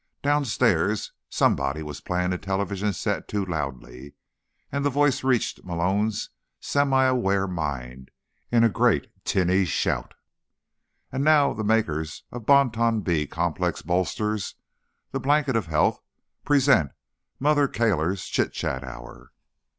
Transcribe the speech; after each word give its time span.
Downstairs 0.23 1.11
somebody 1.29 1.83
was 1.83 2.01
playing 2.01 2.33
a 2.33 2.37
television 2.39 2.91
set 2.91 3.27
too 3.27 3.45
loudly, 3.45 4.15
and 4.71 4.83
the 4.83 4.89
voice 4.89 5.23
reached 5.23 5.63
Malone's 5.63 6.31
semi 6.59 7.03
aware 7.05 7.47
mind 7.47 8.09
in 8.51 8.63
a 8.63 8.67
great 8.69 9.05
tinny 9.25 9.63
shout: 9.63 10.15
"And 11.11 11.23
now, 11.23 11.53
the 11.53 11.63
makers 11.63 12.23
of 12.31 12.47
Bon 12.47 12.71
Ton 12.71 13.01
B 13.01 13.27
Complex 13.27 13.83
Bolsters—the 13.83 15.19
blanket 15.19 15.55
of 15.55 15.67
health—present 15.67 16.93
Mother 17.39 17.67
Kohler's 17.67 18.25
Chit 18.25 18.53
Chat 18.53 18.83
Hour!" 18.83 19.33